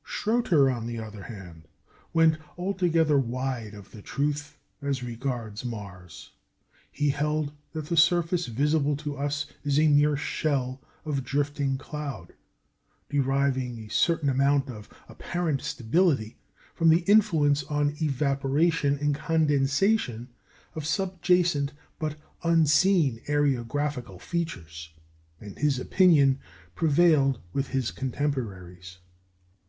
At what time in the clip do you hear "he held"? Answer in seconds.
6.90-7.52